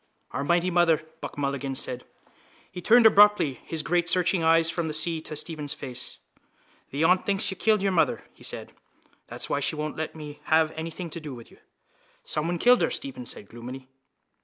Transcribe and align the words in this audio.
—Our 0.31 0.43
mighty 0.43 0.71
mother! 0.71 0.97
Buck 1.19 1.37
Mulligan 1.37 1.75
said. 1.75 2.05
He 2.71 2.81
turned 2.81 3.05
abruptly 3.05 3.59
his 3.63 3.83
grey 3.83 4.03
searching 4.03 4.43
eyes 4.43 4.67
from 4.67 4.87
the 4.87 4.95
sea 4.95 5.21
to 5.21 5.35
Stephen's 5.35 5.75
face. 5.75 6.17
—The 6.89 7.03
aunt 7.03 7.23
thinks 7.23 7.51
you 7.51 7.55
killed 7.55 7.83
your 7.83 7.91
mother, 7.91 8.23
he 8.33 8.43
said. 8.43 8.71
That's 9.27 9.47
why 9.47 9.59
she 9.59 9.75
won't 9.75 9.97
let 9.97 10.15
me 10.15 10.39
have 10.45 10.71
anything 10.71 11.11
to 11.11 11.19
do 11.19 11.35
with 11.35 11.51
you. 11.51 11.57
—Someone 12.23 12.57
killed 12.57 12.81
her, 12.81 12.89
Stephen 12.89 13.27
said 13.27 13.47
gloomily. 13.47 13.89